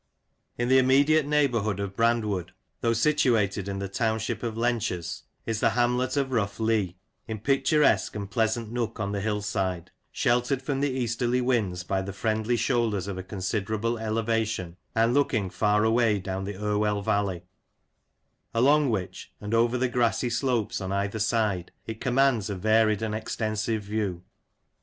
IN 0.57 0.67
the 0.67 0.79
immediate 0.79 1.27
neighbourhood 1.27 1.79
of 1.79 1.95
Brandwood, 1.95 2.53
though 2.79 2.91
situated 2.91 3.67
in 3.67 3.77
the 3.77 3.87
Township 3.87 4.41
of 4.41 4.57
Lenches, 4.57 5.21
is 5.45 5.59
the 5.59 5.69
hamlet 5.77 6.17
of 6.17 6.31
Rough 6.31 6.59
Lee, 6.59 6.97
in 7.27 7.37
a 7.37 7.39
picturesque 7.39 8.15
and 8.15 8.27
pleasant 8.31 8.71
nook 8.71 8.99
on 8.99 9.11
the 9.11 9.21
hill 9.21 9.43
side, 9.43 9.91
sheltered 10.11 10.63
from 10.63 10.79
the 10.79 10.89
easterly 10.89 11.39
winds 11.39 11.83
by 11.83 12.01
the 12.01 12.13
friendly 12.13 12.55
shoulders 12.55 13.07
of 13.07 13.19
a 13.19 13.21
considerable 13.21 13.99
elevation, 13.99 14.75
and 14.95 15.13
looking 15.13 15.51
far 15.51 15.83
away 15.83 16.17
down 16.17 16.45
the 16.45 16.57
Irwell 16.59 17.03
Valley— 17.03 17.43
along 18.55 18.89
which, 18.89 19.31
and 19.39 19.53
over 19.53 19.77
the 19.77 19.87
grassy 19.87 20.31
slopes 20.31 20.81
on 20.81 20.91
either 20.91 21.19
side, 21.19 21.71
it 21.85 22.01
commands 22.01 22.49
a 22.49 22.55
varied 22.55 23.03
and 23.03 23.13
extensive 23.13 23.83
view. 23.83 24.23